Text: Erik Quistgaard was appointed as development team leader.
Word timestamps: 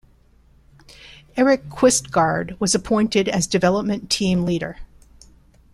Erik 1.37 1.69
Quistgaard 1.69 2.59
was 2.59 2.73
appointed 2.73 3.29
as 3.29 3.45
development 3.45 4.09
team 4.09 4.45
leader. 4.45 4.77